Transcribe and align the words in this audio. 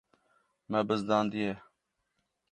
Me 0.69 0.79
bizdandiye. 0.91 1.51